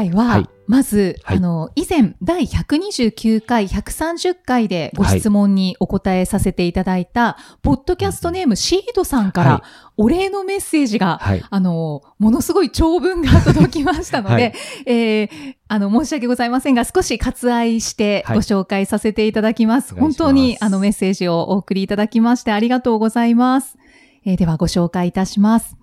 [0.00, 0.48] 今回は、はい。
[0.66, 1.36] まず、はい。
[1.38, 9.62] あの、以前、第129回、130回でご質問にお答えさせていただいた、ポッドキャストネームシードさんから、はい。
[9.96, 11.44] お礼のメッセージが、はい。
[11.48, 14.54] あの、ものすごい長文が届きましたので、はい。
[14.86, 18.36] えーあの、申し訳ございませんが、少し割愛してはい。
[18.36, 19.94] ご紹介させていただきます。
[19.94, 23.76] 本当に、あの、メッセージをお送りいただきましてありがとうございます。
[24.24, 25.79] えーでは、ご紹介いたします。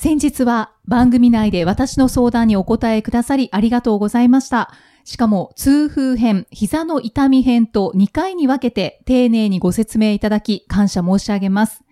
[0.00, 4.70] 先日は番組内で私の相談にお答えくださりありがとうございました。
[5.02, 11.82] しかも、痛風編、膝の痛み編と2回に分けて丁寧にご説明いただき感謝申し上げます。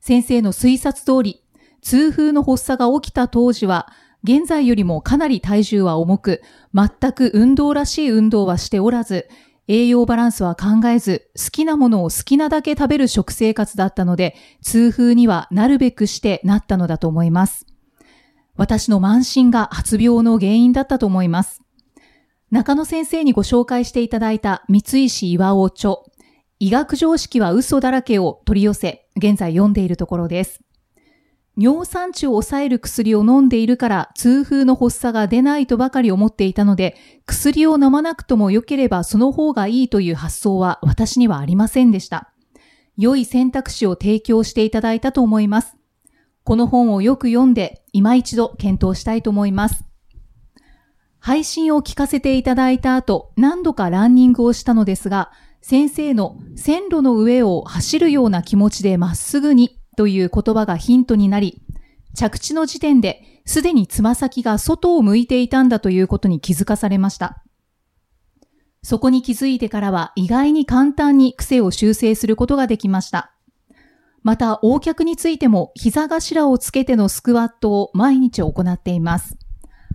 [0.00, 1.42] 先生の推察通り、
[1.80, 3.90] 痛風の発作が起きた当時は、
[4.22, 6.42] 現在よりもかなり体重は重く、
[6.74, 9.30] 全く運動らしい運動はしておらず、
[9.68, 17.66] 栄養バランスは考えず、好きなものを好きなだけ食べる食生活だったので、痛風にはなるべくしてなったのだと思います。
[18.56, 21.62] 私の慢心が発病の原因だったと思います。
[22.50, 25.96] 中野先生にご紹介していただいた三石岩尾著、
[26.58, 30.65] 医学常識は嘘だらけを取り寄せ、現在読んでいるところです。
[31.56, 42.32] 尿酸値を抑える薬を飲んでいるから痛風の発作が出ないとばかり思っていたので、薬を飲まなくとも良ければその方がいいという発想は私にはありませんでした。
[42.98, 45.76] 良い選択肢を提供していただいたと思います。
[46.44, 49.84] この本をよく読んで、今一度検討したいと思います。
[51.18, 61.60] 配信を聞かせていただいた後、何度かランニングをしたのですが、先生の線路の上を走るような気持ちでまっすぐにという言葉がヒントになり、
[62.14, 67.42] 着地の時点ですでにつま先が外を向いていたんだということに気づかされました。
[68.82, 73.32] そこに気づいてからは意外に簡単に癖を修正することができました。
[74.22, 79.36] また、横脚についても膝頭をつけてのスクワットを毎日行っています。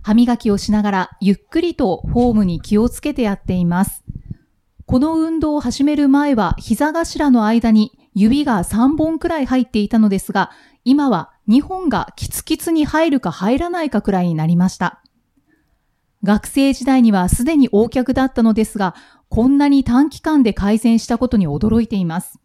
[0.02, 4.04] 歯磨きをしながらゆっくりとフォームに気をつけてやっています。
[4.86, 10.50] この運動を始める前は膝頭の間に指が3本くらい入っていたのですが、
[10.84, 15.02] 今は2本がキツキツに入るか入らないかくらいになりました。
[16.22, 18.94] 学生時代にはすでに横脚だったのですが、
[19.28, 22.38] こんなに短期間で改善したことに驚いています。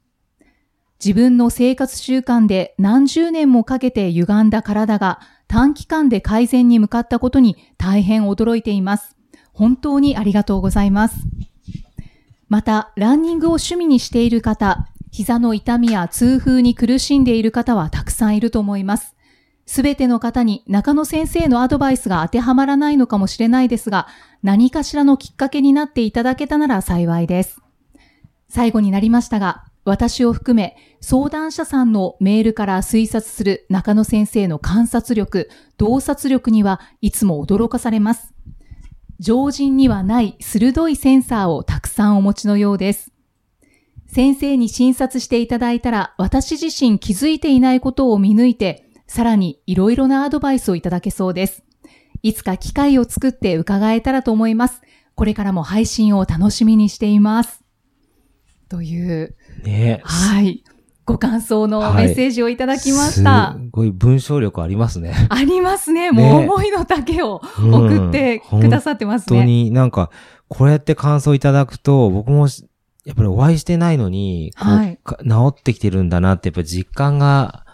[1.04, 9.16] 自分の生活習慣で何十年もかけて歪んだ体が短期間で改善に向かったことに大変驚いています。
[9.54, 11.18] 本当にありがとうございます。
[12.50, 19.16] また、ランニングを趣味にしている方、膝の痛みや痛風に苦しんでいる方はたくさんいると思います。
[19.66, 24.08] すべての方に中野先生のアドバイスが当てはまらないのかもしれないですが、
[24.44, 27.60] 何かしらのきっかけになっていただけたなら幸いです。
[28.48, 35.50] 最後になりましたが、私を含め相談者さんのメールから推察する中野先生の観察力、
[35.80, 38.36] 洞察力にはいつも驚かされます。
[39.20, 43.17] 常人にはない鋭いセンサーをたくさんお持ちのようです。
[44.08, 51.64] 先生に診察していただいたら私自身気づいていないことを見抜いて、さらにいろいろなアドバイスをいただけそうです。
[52.24, 54.82] いつか機会を作って伺えたらと思います。
[55.16, 57.64] これからも配信を楽しみにしています。
[58.70, 60.64] という、ねはい。
[61.06, 63.56] ご感想のはいメッセージをいただきました。
[63.58, 66.12] すごい文章力ありますね ありますね。
[66.12, 69.46] ねもう思いの丈を送ってくださってます本当ね。
[69.46, 70.12] になんか、
[70.50, 72.67] こうやって感想いただくと、僕もし
[73.08, 77.66] やっぱりお会いしてないのに、はいか治ってきてるんだなって、やっぱ実感が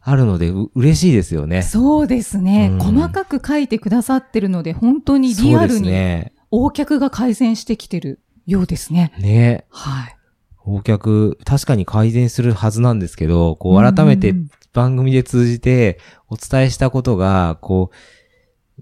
[0.00, 1.62] あるので、う嬉しいですよね。
[1.62, 6.32] そうですね、うん細かく書いてくださってるので、本当にリアルにね。
[6.52, 9.12] 横脚が改善してきてるようですね。
[9.18, 9.64] ね。
[9.70, 10.16] はい。
[10.64, 14.36] お客、確かに改善するはずなんですけど、こう改めて
[14.72, 15.98] 番組で通じて
[16.28, 17.96] お伝えしたことが、こう、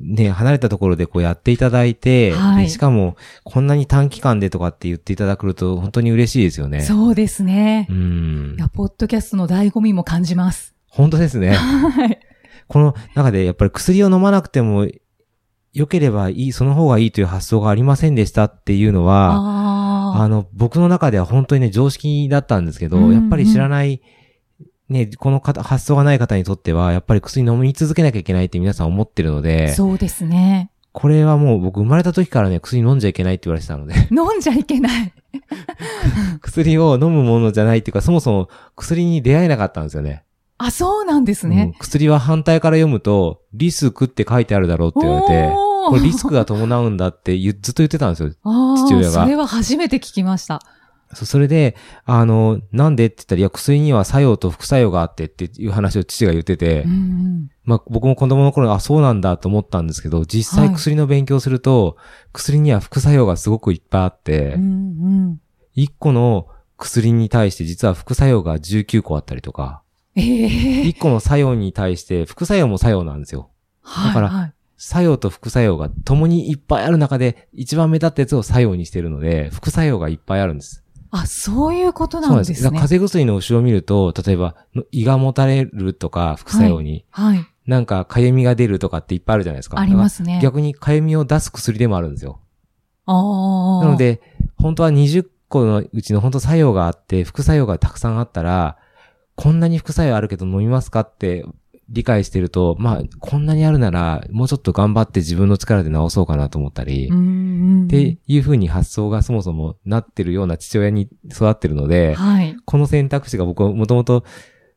[0.00, 6.80] ね、離れたところでこうやっていただいて、はいでしかも、こんなに短期間でとかって言っていただくと、本当に嬉しいですよね。
[6.80, 7.92] そうですねう。
[7.92, 8.60] んい。
[8.60, 10.74] や、ポッドキャストの醍醐味も感じます。
[10.88, 11.52] 本当ですね。
[11.54, 12.18] はい。
[12.66, 14.88] この中でやっぱり薬を飲まなくても
[15.72, 24.00] 良ければいい、その方がいいという発想がありませんでしたっていうのは、ああの、僕の中では本当にね、常識だったんですけど、うんうんやっぱり知らない、
[24.88, 30.70] ね、この方、発想がない方にとっては、やっぱり薬飲み続けなきゃいけないって皆さん思ってるのあ、で、そうですね。
[30.92, 35.12] これはもう僕生まれた時からね、薬飲んじゃいけないって言われてたので、 飲んじゃいけない。
[36.40, 40.22] 薬を飲むものじゃないっていうか、そもそも薬に出会えなかったんですよね。
[40.58, 41.74] あ、そうなんですうんね。
[41.80, 45.52] 薬は反対から読むと、リスクって書いてあるだろうって言われて、
[45.88, 48.30] これリスクが伴うんだってずっと言ってたんですよ。
[48.30, 50.60] 父親がそれは初めて聞きました。
[51.12, 57.50] そうそれで、あの、なんでって言ったら、いや、薬には作用と副作用があってっていう話を父が言ってて、うんうん。
[57.64, 60.74] まあ僕も子供の頃、あ、そうなんだと思ったんですけど、実際はい。
[60.74, 61.96] 薬の勉強すると、
[62.32, 64.64] 薬には副作用がすごくいっぱいあって、うんう
[65.30, 65.40] ん。
[65.76, 69.82] 1個の薬に対して実は副作用が19個あったりとか、
[70.16, 73.50] ええ1個の作用に対して副作用も作用なんですよ。
[73.82, 74.52] はいだからはい。
[74.76, 80.83] 作用と副作用が共にいっぱいある中で、一番目立ったやつを作用にしてるので、副作用がいっぱいあるんです。
[81.16, 82.56] あ、そういうことそうなんですね。
[82.56, 87.46] だから風邪薬の後ろを見ると、例えば、の胃がもたれるとか、副作用に、はい。
[87.66, 89.78] なんか、かゆみが出るとかっていっぱいあるじゃないですか。
[89.78, 92.40] ありますね逆にかゆみを出す薬でもあるんですよ。
[93.06, 93.12] あ
[93.82, 93.84] あ。
[93.84, 94.20] なの、で、
[94.56, 98.76] 本当は20個のうちの本当作用があって、副作用がたくさんあったら、
[99.36, 101.44] こんなに副作用あるけど飲みますかって
[101.88, 107.06] 理解してると、まあ、こんなにあるなら、もうちょっと頑張って自分の力で治そうかなと思ったり。
[107.06, 112.56] っていう風に発想がそもそもなってるような父親に育ってるので、はい。
[112.64, 114.24] この選択肢が僕はもともと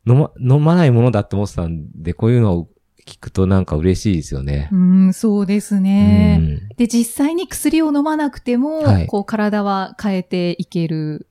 [0.06, 2.70] 飲ま、飲まないものだって思ってたんで、こういうのを
[3.06, 4.70] 聞くとなんか嬉しいですよね。
[4.72, 6.38] うん、そうですね。
[6.40, 11.28] うんで、実際に薬を飲まなくても、はいこう、体は変えていける。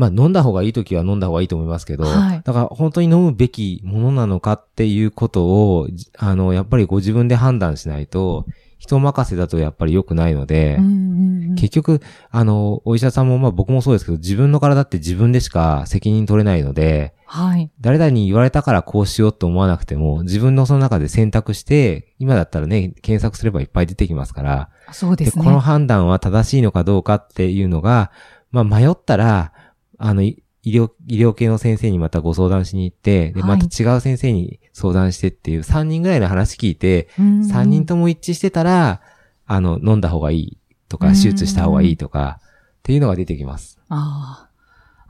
[0.00, 5.44] まあ飲んだ方がいい時は飲んだ方がいいと思いますけど、はいだから本当に飲むべきものなのかっていうこと
[5.76, 8.46] を、じあの、やっぱりご自分で判断しないと、
[8.78, 12.00] 人任せだとやっぱり良くないので、うんうんうん結局、
[12.30, 17.70] あの、お医者さんもまあ僕もそうですけど、自分の体って自分でしか責任取れないので、はい。
[17.80, 25.44] 誰々に言われたからこうしようと思わなくても、自分のその中で選択して、今だったらね、検索すればいっぱい出てきますから、そうですね。
[25.44, 28.12] この判断は正しいのかどうかっていうのが、
[28.52, 29.52] まあ迷ったら、
[30.00, 39.00] あの、い医療、医療系の先生にまたご相談しに行って、で、はいまた違う先生に相談してっていう3人ぐらいの話聞いて、うんうん3人とも一致してたら、
[39.46, 40.58] あの、飲んだ方がいい
[40.88, 43.78] とか、うん手術した方がいいとか、っていうのが出てきます。
[43.88, 44.50] ああ。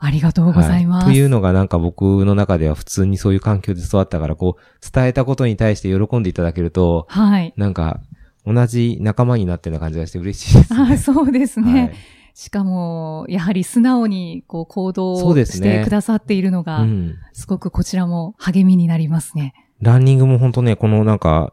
[0.03, 1.05] ありがとうございます。
[1.05, 7.53] はいというのがなんか僕の中では普通にそういう環境で育ったから、こう、伝えたことに対して喜んでいただけると、はい。
[7.55, 7.99] なんか、
[8.45, 10.79] 同じ仲間になってるような感じがして嬉しいです、ね。
[10.93, 11.81] あそうですね。
[11.81, 11.93] はい
[12.33, 17.15] しかも、やはり素直にこう行動をしてくださっているのが、うん。
[17.33, 19.53] すごくこちらも励みになりますね。
[19.81, 21.51] ランニングも本当ね、このなんか、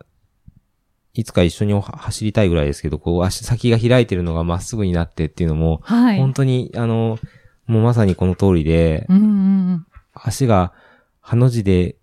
[1.15, 6.19] いつか一緒に走りたいぐらいですけど、こう足先が開いてるのがまっすぐになってっていうのも、はい。
[6.19, 7.19] 本当に、あの、
[7.67, 9.27] もうまさにこの通りで、うんうんう
[9.75, 9.87] ん。
[10.15, 10.73] 足が、
[11.21, 11.97] ハの字で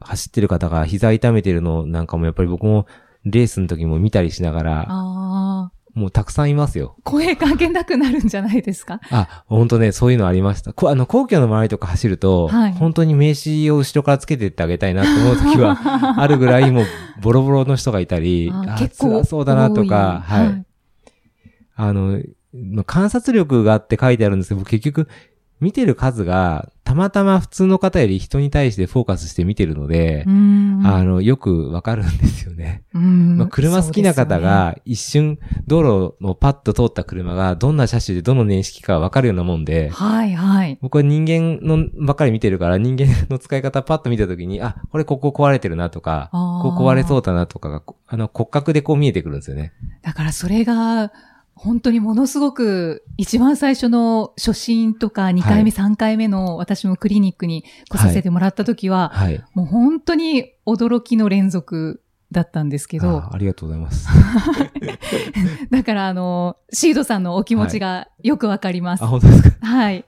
[0.00, 2.86] 走ってる方が膝痛めてるのなんかもやっぱり僕も
[3.24, 5.70] レースの時も見たりしながら。
[5.94, 6.96] もうたくさんいますよ。
[7.02, 9.00] 声かけなくなるんじゃないですか？
[9.10, 10.72] あ、本当ね、そういうのありました。
[10.72, 15.76] こあの、皇居の周りとか走ると、はい本当に名刺を後ろからつけてってあげたいなと思う時は
[16.20, 16.84] あるぐらいもう
[17.20, 20.64] ボロボロの人がいたり、ああ結構辛そうだなとか、多いはい。
[21.76, 22.20] あの、
[22.52, 25.08] まあ観察力があって書いてあるんですけど、結局、
[25.60, 30.82] 見てる数が、たまたま普通の方より人に対してフォーカスして見てるのでう、ん。
[30.86, 32.84] あの、よくわかるんですよね。
[32.94, 40.78] うんまあ、車好きな方、が一瞬道路のパッと通った車がどんな車種でどの年式かわかるようなもんで、はいはい。
[40.80, 49.72] 僕は人間のばっかり見てるから人間の使い方パッと見たときに、あ、これここ壊れてるなとか、ここ壊れそうだなとかが、こあの骨格でこう見えてくるんですよね。
[50.02, 51.12] だからそれが、
[51.58, 59.42] 本当にものすごく、一番最初の初診とか2回目、3回目の私もクリニックに来させてもらった時は、はい。
[59.54, 64.08] もう本当に驚きの連続だったんですけど、あありがとうございます。
[65.70, 69.04] だからあの、シードさんのお気持ちがよくわかります。
[69.04, 69.66] あ、本当ですか？
[69.66, 70.04] はい。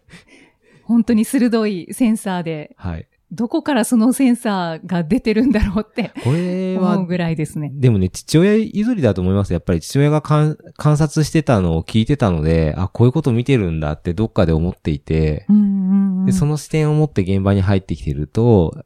[0.84, 3.06] 本当に鋭いセンサーで、はい。
[3.32, 7.70] どこからそのセンサーが出てるんだろうってこれは思う、ぐらいですね。
[7.72, 9.52] でもね、父親譲りだと思います。
[9.52, 15.46] やっぱり父親が観観察してたのを聞いてたので、あ、こういうこと見てるんだってどっかで思っていて、
[16.26, 18.84] で、その視点を持って現場に入ってきてると、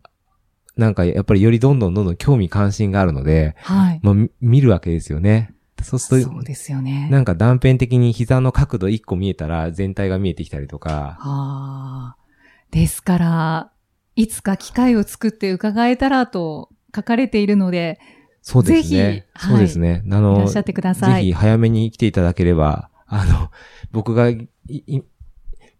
[0.77, 4.01] なんかやっぱりよりどんどんどんどん興味関心があるので、はい。
[4.03, 5.55] まあ、み見るわけですよね。
[5.83, 7.09] そうすると、そうですよね。
[7.11, 12.25] なんか断片的に膝の角度1個見えたら全体が見えてきたりとか、ああ。
[12.71, 13.71] ですから、
[14.17, 17.99] いつか機会を作って伺えたらと書かれているので、
[18.43, 19.27] そうですぜね。
[19.39, 20.03] ひそうですね。
[20.05, 21.23] あいの、らっしゃってください。
[21.23, 23.51] ぜひ早めに来ていただければ、あの、
[23.91, 25.01] 僕がい、い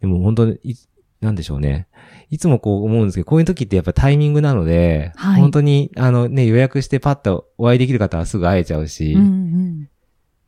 [0.01, 0.75] でも本当に、い
[1.21, 1.89] なんでしょうね。
[2.31, 9.89] いつもこう思うんですけど、こういう時ってやっぱタイミングなので、はい本当に、あのね、予約してパッとお会いできる方はすぐ会えちゃうし、うんうん。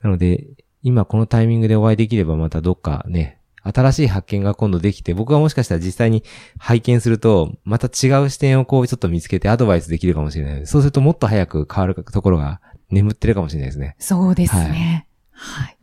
[0.02, 0.46] なので、
[0.82, 3.40] 今このタイミングでお会いできればまたどっかね、
[3.74, 6.22] 新しい発見が今度できて、僕はもしかしたら実際に
[6.58, 10.66] 拝見すると、また違う視点をこうちょっと見つけてアドバイスできるかもしれない。
[10.66, 13.96] そうするともっと早く変わるところが眠ってるかもしれないですね。
[13.98, 15.06] そうですね。
[15.32, 15.76] はい。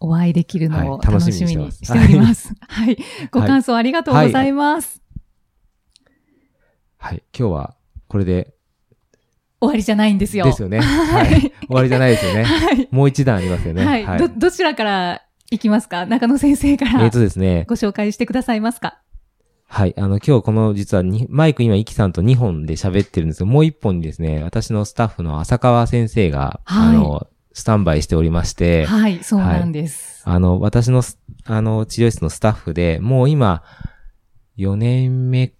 [0.00, 2.52] お会いできるのをはい楽楽ししみにしております。
[2.68, 2.96] はい。
[3.30, 5.02] ご感想ありがとうございます。
[6.98, 7.22] はい。
[7.36, 7.74] 今日は
[8.08, 8.54] これで、
[9.60, 10.44] 終わりじゃないんですよ。
[10.44, 10.80] ですよね。
[10.80, 11.40] はい。
[11.40, 12.44] 終わりじゃないですよね。
[12.46, 12.88] はい。
[12.90, 13.84] もう一段ありますよね。
[13.84, 14.18] はい。
[14.18, 16.06] ど、どちらから行きますか？
[16.06, 17.64] 中野先生かえっ、らとですね。
[17.68, 19.00] ご紹介してくださいますか？
[19.66, 19.94] はい。
[19.98, 30.22] あの、今日この実はにマイク今、イキさんと2本で喋ってるんですけど、もう1本にですね、私のスタッフの浅川先生が、はいあの、スタンバイしておりまして、はい、そうなんです。
[30.24, 33.62] あの、私のす、あの、治療室のスタッフで、もう今、
[34.56, 35.52] 4年目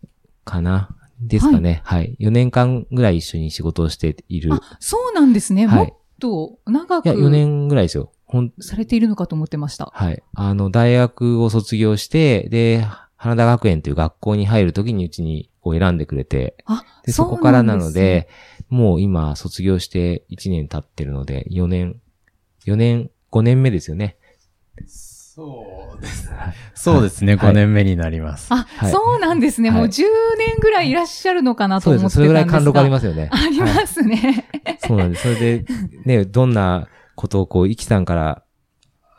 [0.45, 0.91] かな？
[1.21, 1.81] ですかね。
[1.85, 2.17] はい。
[2.21, 4.55] 4年間ぐらい一緒に仕事をしている。
[4.55, 5.67] あ、そうなんですね。
[5.67, 8.13] はいもっと長いや、4く年ぐらいですよ。
[8.29, 9.91] ほん、されているのかと思ってました。
[9.93, 10.23] はい。
[10.35, 18.29] あの、大学を卒業して、で、花田学園という学校に入るときにうちにこう選んでくれて、あ、で、そそうこからなので、
[18.69, 21.97] もう今卒業して1年経ってるので、4年、
[22.67, 24.17] 4年、5年目ですよね。
[24.87, 26.31] そうです。
[26.75, 28.53] そうですね、はい5年目になります。
[28.53, 29.71] あ、はいそうなんですね。
[29.71, 30.03] はいもう10
[30.39, 32.03] 年ぐらいいらっしゃるのかなとそうです。
[32.03, 32.29] 思ってたんですが。
[32.29, 33.31] それぐらい貫禄ありますよね。
[33.33, 34.49] ありますね。
[34.87, 35.23] そうなんです。
[35.23, 35.65] それで、
[36.05, 38.45] ね、どんなことをこう、イキさんから、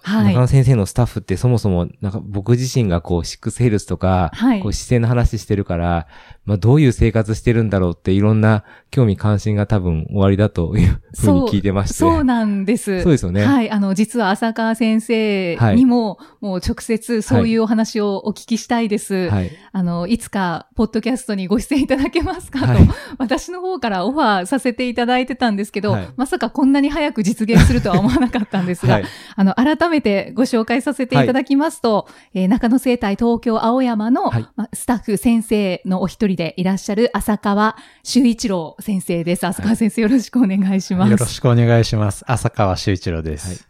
[0.01, 0.41] はい中。
[0.41, 6.07] 野先生のスタッフってそもそも、なんか僕自身がこう、シックスヘルスとか、はいこう、姿勢の話してるから、
[6.45, 11.93] まあ、どういう生活してるんだろうっていろんな興味関心が多分終わりだというふうに聞いてまして。
[11.95, 13.03] そうなんです。
[13.03, 13.69] そうですよねはい。
[13.69, 19.29] あの、実は浅川先生にも、もう直接そういうお話をお聞きしたいです。
[19.29, 19.51] はい。
[19.71, 29.05] あの、いつか、ポッドキャストにご出演いただけますかと、はい私の方からオファーさせていただいてたんですけど、はいまさかこんなに早く実現するとは思わなかったんですが、はい。
[29.35, 39.45] あの、改めてご紹介させていただきますと、えー中野生態東京青山の、はいまスタッフ先生のお一人でいらっしゃる浅川修一郎先生です。
[39.45, 41.11] 浅川先生よろしくお願いします。
[41.11, 42.23] よろしくお願いします。
[42.31, 43.67] 浅川修一郎です。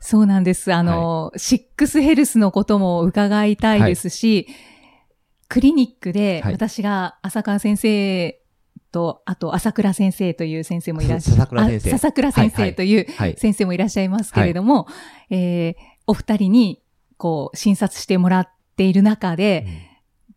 [0.00, 0.72] そうなんです。
[0.72, 4.46] あの、シックスヘルスのことも伺いたいですし、
[5.48, 8.37] クリニックではい私が浅川先生
[8.92, 11.90] と、あと朝倉先生という先生もいらっしゃ笹倉先生。
[11.90, 13.36] あ笹倉先生というはい。
[13.38, 14.86] 先生もいらっしゃいますけれども、
[15.30, 15.74] えー
[16.08, 16.82] お二人に、
[17.18, 19.66] こう、診察してもらっている中で、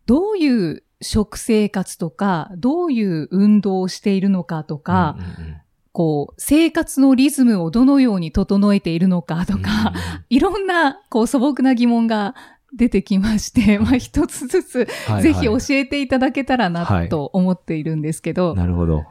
[0.04, 5.56] どういう食生活とか、どういう運動をしているのかとか、うんうんうん
[5.94, 9.92] こう、生活のリズムをどのように整えているのかとか、
[10.30, 12.34] いろんな、こう、素朴な疑問が
[12.74, 18.54] 出てきまして、まあ、一つずつ、はいぜひ教はいえていただけたらな、はいと思っているんですけど。
[18.54, 19.04] なるほど。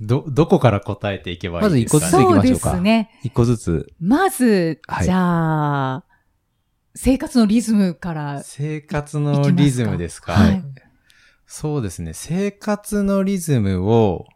[0.00, 3.10] ど、どこから答えていけばいいですか、ね、まず一個ずつ行きそうでましょうかすね。
[3.24, 3.92] 一個ずつ。
[4.00, 6.04] まず、はいじゃあ、
[6.94, 10.64] 生活のリズムから、生活のリズムですかはい。
[11.46, 12.12] そうですね。
[12.12, 14.26] 生活のリズムを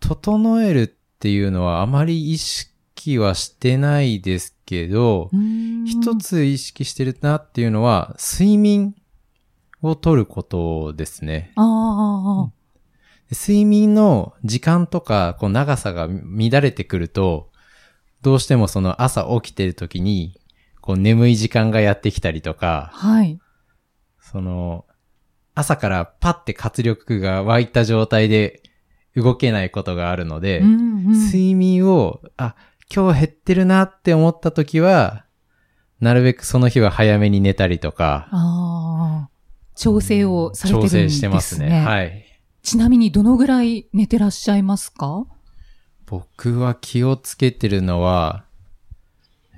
[0.00, 0.86] 整えるっ
[1.18, 2.71] ていうのはあまり意識
[3.18, 5.30] はしてないですけど、
[5.84, 8.94] 一一つ意識してるなっていうのは、睡眠
[9.82, 11.52] をとることですね。
[13.30, 17.50] 睡眠の時間とか、こう長さが乱れてくると、
[18.20, 20.40] どうしてもその朝起きてる時に、
[20.80, 23.38] こう眠い時間がやってきたりとか、はい。
[24.20, 24.84] その、
[25.54, 28.62] 朝からパッて活力が湧いた状態で
[29.14, 32.54] 動けないことがあるので、うんうん睡眠を、あ、
[32.94, 35.24] 今日減ってるなって思った時は、
[36.00, 39.30] なるべくその日は早めに寝たりとか、ああ、
[39.74, 41.08] 調整をされてるん調ですね。
[41.08, 41.80] 整してますね。
[41.80, 42.24] はい。
[42.62, 45.24] ちなみにどのぐらい寝てらっしゃいますか？
[46.06, 48.44] 僕は気をつけてるのは、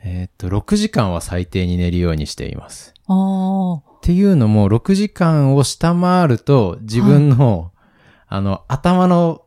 [0.04, 2.94] えーっと、6時間は最低に寝るようにしています。
[3.06, 7.72] ああ、っていうのも、6時間を下回ると、自分の、
[8.28, 9.43] あの、頭の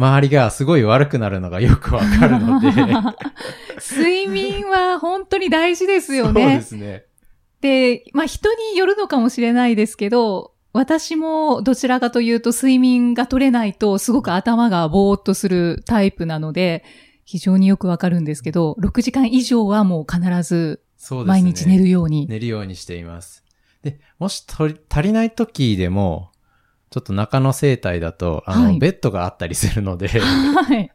[0.00, 2.70] 周りがすごい悪くなるのがよくわかるので。
[3.80, 6.62] 睡眠は本当に大事ですよそうでね。
[6.62, 7.04] すね。
[7.60, 16.84] で、まあ人によるのかもしれないですけど、私もどちらかというと睡眠が取れないとすごく頭がぼーっとするタイプなので、
[17.24, 20.80] 非常によくわかるんですけど、6時間以上はもう必ず。
[21.26, 22.26] 毎日寝るように。
[22.26, 23.44] 寝るようにしています。
[23.82, 26.30] で、もし足りない時でも、
[26.90, 30.90] ちょっと中野生態だと、あの、はいベッドがあったりするので、 はい。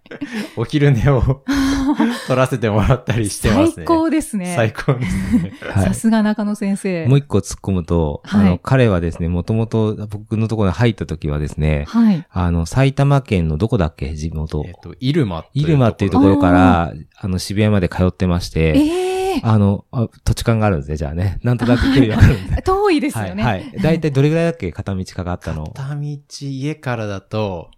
[0.57, 1.21] お昼寝を
[2.27, 3.85] 取らせてもらったりしてますね。
[3.85, 4.53] 最高ですね。
[4.57, 5.53] 最高ですね。
[5.61, 7.07] はいさすが中野先生。
[7.07, 12.25] もう一個突っ込むと、はいあの、彼はですね、もともと僕のところに入った時はですね、はい。
[12.29, 14.15] あの、埼玉県のどこだっけ？
[14.15, 14.73] 地元えっ。
[14.83, 21.39] と、イルマ入間っていうところから、あの、渋谷まで通ってまして、えええあの、あ土地勘があるんですね、じゃあね。
[21.43, 22.61] なんとなく距離があるんで。
[22.63, 23.43] 遠いですよね。
[23.43, 23.59] はい。
[23.59, 23.71] はい。
[23.81, 25.65] だいたいどれぐらいだっけ片道かかったの？
[25.67, 27.69] 片道家からだと、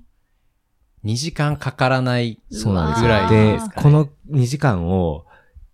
[1.05, 3.83] 2時間かからないそうなんですぐらいでですか、ね。
[3.83, 5.25] この2時間を、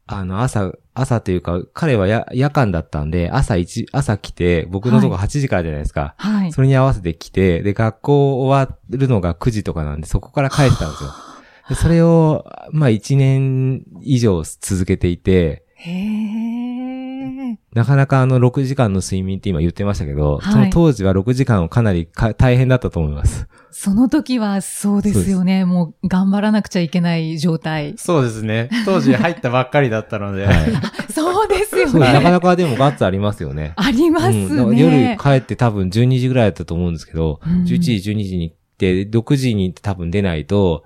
[0.06, 6.14] あの、朝、朝というか、彼はや夜間だったんで、朝一朝来て、僕のとこ8時からじゃないですか。
[6.18, 6.52] はい。
[6.52, 11.10] それに合わせて来て、で、学校終わるのが9時とかなんで、そこから帰ってたんですよ。
[11.70, 17.60] でそれを、まあ1年以上続けていて、へえ。
[17.74, 23.48] なかなかあの6時間の睡眠って今言ってましたけど、はいその当時は6時間をかなりか大変だったと思います。
[23.72, 25.66] その時はそうですよね。
[25.66, 27.96] もう頑張らなくちゃいけない状態。
[27.98, 28.70] そうですね。
[28.86, 30.56] 当時入ったばっかりだったので、はい。
[31.12, 32.32] そうですよそう、なかね。
[32.32, 33.74] なかでもガッツありますよね。
[33.76, 34.78] ありますうん。
[34.78, 40.84] 夜帰って多分12時ぐらいだったと思うんですけど、うん11時、12時に行って、6時に多分出ないと、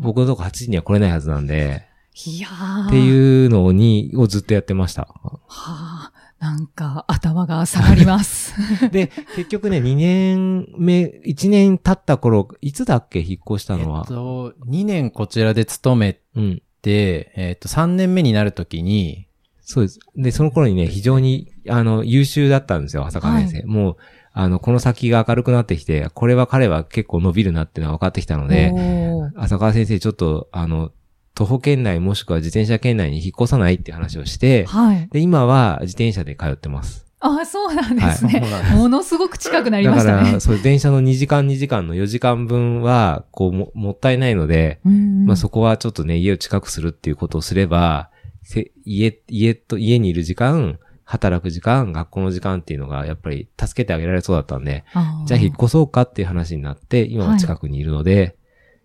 [0.00, 1.84] 僕のとこ8時には来れないはずなんで、
[2.26, 5.02] いやーっていうのに、をずっとやってました。
[5.02, 8.54] はあ、なんか頭が下がります。
[8.92, 14.04] で、結局ね、2年目、1年経った頃、いつだっけ引っ越したえっのは。
[14.04, 16.62] と、2年こちらで勤めうん。
[16.82, 19.28] て、えっと、3年目になるときに、
[19.60, 20.00] そうです。
[20.16, 23.62] で、その頃にね、非常に、あの、優秀だったんですよ、浅川先生。
[23.66, 23.96] もう、
[24.32, 28.72] あの、この先が明るくなってきて、これは彼は結構伸びるなっていうのが分かってきたので、
[29.36, 30.90] 浅川先生ちょっと、あの、
[31.42, 35.08] 徒歩圏内もしくは自転車圏内に引っ越さないっていう話をして、はい。
[35.10, 37.04] で、今は自転車で通ってます。
[37.18, 38.40] あ、そうなんですね。
[38.40, 40.40] そうなんですものすごく近くなりだかましたねら、。
[40.40, 48.10] そう、電車の2時間2時間の4時間分は、こうも、もったいないので、うんまあそこはちょっとね、家を近くするっていうことをすれば、
[48.44, 54.84] せ家、家と、家にいる時間、働く時間、学校の時間っていうのが、やっぱり助けてあげられそうだったんで、
[55.26, 58.36] じゃあ引っ越そうかっていう話になって、今は近くにいるので、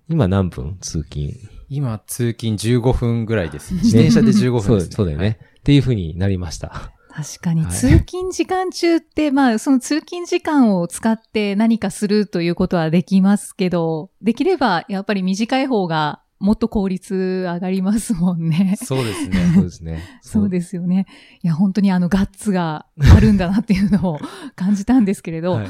[0.09, 0.77] 今何分？
[0.79, 1.33] 通勤。
[1.69, 3.73] 今通勤15分ぐらいです。
[3.73, 4.95] 自転車で15そう分です、ね。
[4.95, 5.39] そうだよね。
[5.59, 6.91] っていう風になりました。
[7.09, 18.77] 確かに、はい通勤時間中って、まあ、その通勤時間を使って何かするということはできますけど、できれば、やっぱり短い方が、もっと効率上がりますもんね。
[18.83, 19.61] そうですそうね。
[19.63, 20.03] ですね。
[20.21, 21.07] そうですよね。
[21.41, 24.19] いや、本当にあの、ガッツがあるんだなっていうのを
[24.55, 25.67] 感じたんですけれど、はい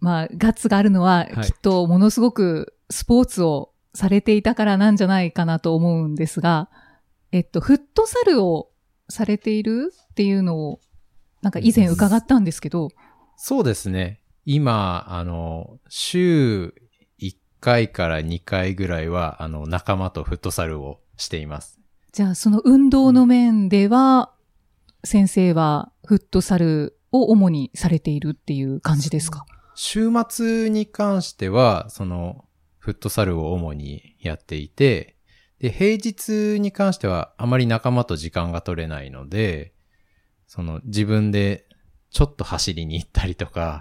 [0.00, 6.68] まあ、ガッツがあるのは、はいきっとものすごくスポーツをされていたからなんじゃないかなと思うんですが、
[7.32, 8.70] えっと、フットサルを
[9.08, 10.80] されているっていうのを、
[11.42, 12.88] なんか以前伺ったんですけど、
[13.36, 14.20] そうですね。
[14.44, 16.74] 今、あの、週
[17.20, 21.78] 1回から2回ぐらいは、あの、仲間とフットサルをしています。
[22.12, 24.32] じゃあその運動の面では、
[25.04, 29.46] 先生はフットサルを主にされているっていう感じですか？
[29.74, 32.44] 週末に関しては、その、
[32.80, 35.16] フットサルを主にやっていて、
[35.60, 39.72] で、平日に関してはあまり仲間と時間が取れないので、
[40.46, 41.66] その自分で
[42.10, 43.78] ちょっと走りに行ったりとか。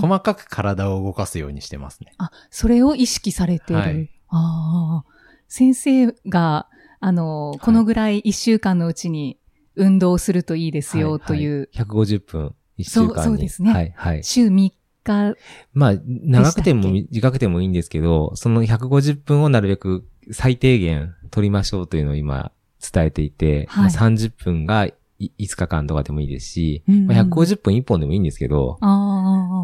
[0.00, 2.12] 細かく体を動かすようにしてますね。
[2.18, 3.82] あ、それを意識されている。
[3.82, 5.10] はいああ。
[5.48, 6.68] 先生が、
[7.00, 9.38] あの、このぐらい一週間のうちに
[9.74, 13.14] 運動するといいですよという、はは150分、1週間に。
[13.14, 14.24] そうそうですねはい、はい。
[14.24, 14.70] 週3
[15.10, 15.36] 日、
[15.72, 23.84] まあ、長くてもで短くてもいいんですけど、その150分をなるべく最低限取りましょうというのを今伝えていて、はい。
[23.84, 24.94] まあ30分がい
[25.38, 28.78] 5日間とかでもいいですし、うんうんまあ、150分1本でもいいんですけど、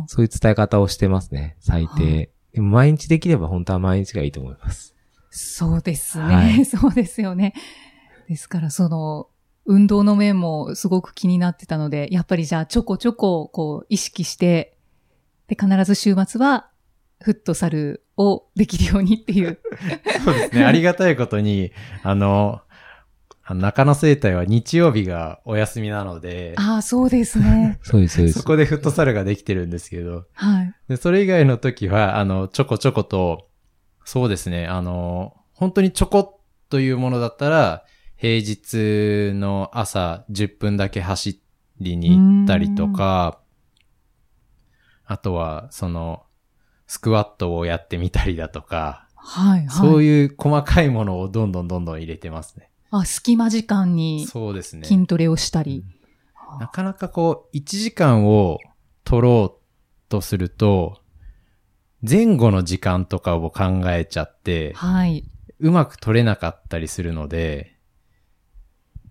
[0.07, 2.19] そういう伝え方をしてますね、最低。
[2.19, 4.95] はでも毎日できれば本当は毎日がいいと思います。
[5.31, 6.65] そうですね、はい。
[6.67, 7.53] そうですよね。
[8.29, 9.29] ですから、その、
[9.67, 14.76] 運動の面もすごく気になってたので、やっぱりじゃあちょこちょこ、こう、意識して、
[15.49, 16.71] で、必ず週末は、
[17.23, 19.59] フットサルをできるようにっていう。
[20.25, 20.65] そうですね。
[20.65, 22.61] ありがたいことに、あの、
[23.49, 27.79] 中野生態は日曜日がお休みなので、ああ、そうですね。
[27.85, 28.45] そうです、そうですそ。
[28.45, 30.75] こでフットサルができてるんですけど、はい。
[30.89, 33.49] でそれ以外の時は、あの、ちょこちょこと、
[34.05, 37.85] そうですね、あの、本当にちょこっというものだったら、
[38.17, 41.41] 平日の朝10分だけ走
[41.81, 43.39] りに行ったりとか、
[45.07, 46.25] あとは、その、
[46.87, 49.69] スクワットをやってみたりだとか、はい、はい。
[49.69, 52.71] そういう細かいものをどんどんどんどん入れてますね。
[52.91, 54.87] あ、隙間時間にそうですね。
[54.87, 55.85] 筋トレをしたり。
[56.61, 58.59] なかなかこう、1時間を
[59.05, 61.01] 取ろうとすると、
[62.09, 65.29] 前後の時間とかを考えちゃって、はい。
[65.59, 67.77] うまく取れなかったりするので、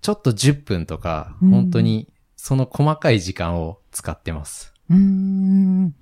[0.01, 4.71] ちょっと10分とか、うん本当にその細かい時間を使ってます。
[4.74, 5.95] うーん。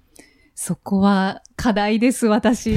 [0.56, 2.76] そこは課題です、私。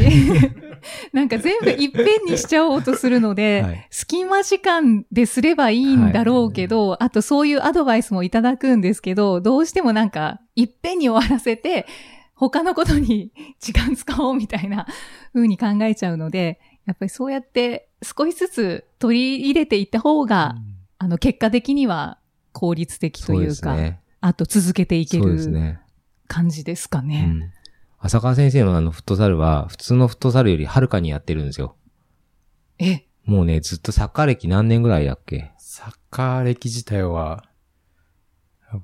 [1.13, 11.87] なんか全部いっぺんにしちゃおうとするので、 はい隙間時間ですればいいんだろうけど、あとそういうアドバイスもいただくんですけど、どうしてもなんかいっぺんに終わらせて、
[12.35, 14.87] 他のことに時間使おうみたいな
[15.33, 20.57] 風に考えちゃうので、やっぱりそうやって少しずつ取り入れていった方が、
[20.99, 22.19] あの結果的には
[22.53, 24.01] 効率的というか、ですね。
[24.21, 25.81] あと続けていけそうでするね。
[26.27, 27.23] 感じですかうね。
[27.23, 27.53] ん。
[27.99, 31.77] 浅川先生のあのフットサルは、普通のフットサルよりはるかにやってるんですよ。
[32.79, 35.51] え、もうね、ずっとサッカー歴何年ぐらいだっけ？
[35.59, 37.45] サッカー歴自体は、
[38.71, 38.83] 多分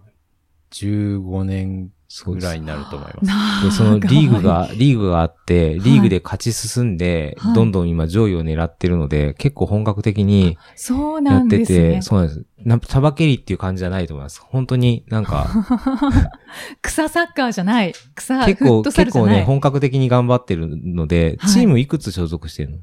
[0.70, 1.92] 15年
[2.26, 3.24] ぐらいになると思います。
[3.24, 12.02] なで、そのリーグが、リーグがあって、リーグで勝ち進んで、はいどんどん今上位を狙ってるので、結構本格的にそうやってて、。
[12.02, 12.46] そうなんです。
[12.64, 14.40] なさばけりっていう感じじゃないと思います。
[14.40, 15.48] 本当になんか、
[16.80, 17.92] 草サッカーじゃない。
[18.14, 18.82] 草、結構。
[18.82, 22.78] 結構ね、本格的に頑張ってるので、はいチームいくつ所属してるの？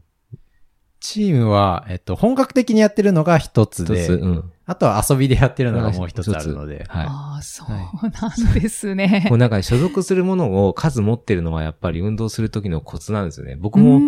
[1.00, 4.52] チームは、えっと、本格的にやってるのが一つで、一つ、うん。
[4.66, 6.86] あとは遊びでやってるのがもう一つあるので。
[6.88, 7.06] はい。
[7.08, 9.26] ああ、そうはなんですね。
[9.30, 13.56] こうなんか所属するものを数持ってるのはやっぱり運動する時のコツなんですよね。
[13.56, 14.00] 僕も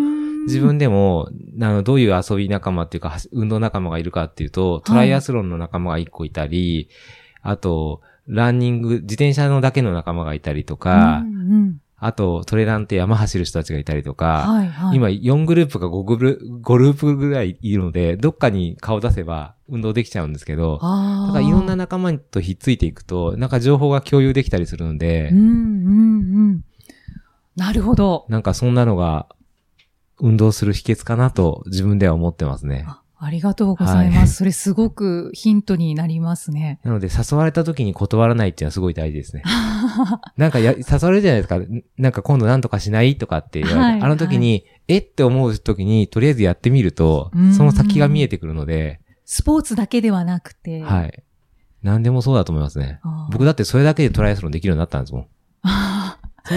[0.46, 1.28] 自分でも、
[1.60, 6.88] あの、どういう遊び仲間っていうか、運動仲間がいるかっていうと、トライアスロンの仲間が一個いたり、
[7.42, 14.96] あと、ランニング、自転車のだけの仲間がいたりとか、うんうんあと、トレランって山走る人たちがいたりとか、はいはい。
[14.96, 20.80] 今4グループか5グル5ループぐらいいるので、どっかに顔出せば運動できちゃうんですけど。
[20.80, 25.48] だからいろんな仲間とひっついていくと、なんか情報が共有できたりするので、うんうんう
[26.54, 26.64] ん。
[27.54, 28.26] なるほど。
[28.28, 29.28] なんかそんなのが
[30.18, 32.84] 運動する秘訣かなと自分では思ってますね。
[32.88, 34.18] あありがとうございます。
[34.18, 36.80] はいそれすごくヒントになりますね。
[36.82, 39.42] なので誘われた時に断らないっていうのはすごい大事ですね。
[40.36, 41.58] なんかや、誘われるじゃないですか。
[41.58, 50.82] んなんか今度何とかしないとかって言われて、はいあの時に、えって思う時にとりあえずやってみるとうん、その先が見えてくるので、スポーツだけではなくて。
[50.82, 51.22] はい。
[51.82, 53.00] 何でもそうだと思いますね。
[53.30, 55.26] 僕だってそれだけでトライアスロンできるようになったんですもん。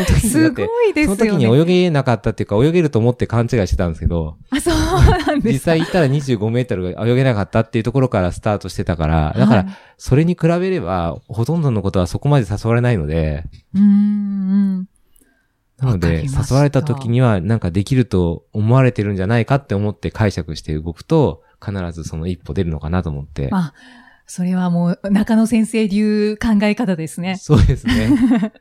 [0.02, 1.18] あその時ーにすごいですよね。
[1.18, 14.88] その時に泳げなかったっていうか、泳げると思って勘違いしてたんですけど、あ、そうなんです実際行ったら25メートルが泳げなかったっていうところからスタートしてたから、だからはい、それに比べれば、ほとんどのことはそこまで誘われないので、うーん。
[15.78, 23.50] なので、誘われた時には、なんかできると思われてるんじゃないかって思って解釈して動くと、必ずその一歩出るのかなと思って。
[23.52, 23.74] あ、
[24.28, 27.38] それはもう中野先生流考え方ですね。
[27.38, 28.10] そうですね。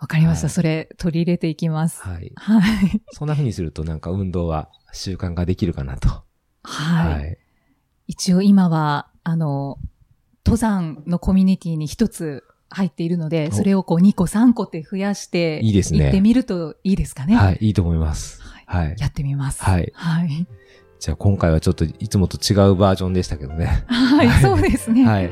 [0.00, 0.46] わかりました。
[0.46, 2.02] はいそれ取り入れていきます。
[2.02, 2.32] はい。
[2.34, 3.02] はい。
[3.12, 6.08] そんな風にするとなんか運動は習慣ができるかなと。
[6.62, 7.38] はい。
[8.06, 9.78] 一応今は、あの、
[10.44, 17.36] 登山のコミュニティに一つ入っているので、おそれをこう2個3個って増やして、いいですね行ってみるといいですかね。
[17.36, 17.58] はい。
[17.60, 18.42] いいと思います。
[18.42, 18.94] はいはい。
[18.98, 19.62] やってみます。
[19.64, 20.46] はいはい。
[21.00, 23.84] じゃあ今回はちょっといつもと違うバージョンでしたけどね。
[23.88, 25.04] はい、そうですね。
[25.04, 25.30] はい。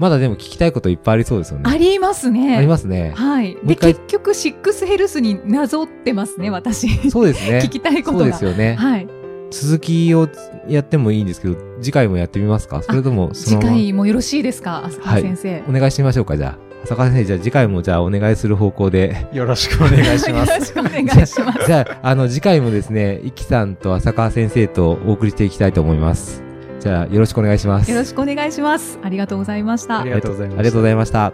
[0.00, 1.64] まだでも聞きたいこといっぱいありそうですよね。
[1.70, 2.56] ありますね。
[2.56, 3.12] ありますね。
[3.14, 3.56] はい。
[3.62, 7.10] で、結局、シックスヘルスになぞってますね、私。
[7.10, 7.60] そうですね。
[7.62, 8.24] 聞きたいことが。
[8.24, 8.74] そうですよね。
[8.76, 9.06] はい。
[9.50, 10.26] 続きを
[10.68, 12.82] やってもいいんですけど、次回もやってみますか？
[12.82, 13.72] それともそ次のまま？
[13.74, 14.86] 回もよろしいですか？
[14.86, 15.62] 浅川先生。
[15.68, 16.82] お願いしてみましょうか、じゃあ。
[16.84, 19.26] 浅川先生、じゃあ次回もじゃあお願いする方向で。
[19.34, 20.66] よろしくお願いしまよろす。
[20.68, 21.60] しくお願いします。
[21.66, 26.42] じゃあ、あの、次回もですね、イキさんと浅川先生とお送りしていきたいと思います。
[26.80, 27.90] じゃあ、よろしくお願いします。
[27.90, 28.98] よろしくお願いします。
[29.02, 30.10] ありがとうございましたあり。
[30.10, 31.32] がとうございましたありがとうございました。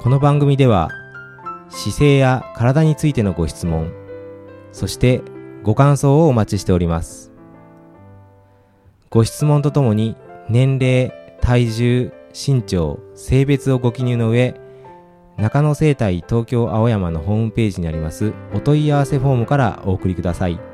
[0.00, 0.90] この番組では、
[1.70, 3.92] 姿勢や体についてのご質問、
[4.70, 5.22] そして
[5.64, 7.32] ご感想をお待ちしております。
[9.10, 10.16] ご質問とともに、
[10.48, 14.54] 年齢、体重、身長、性別をご記入の上、
[15.36, 20.73] 中野生態東京青山のホームページにありますお問い合わせフォームからお送りください。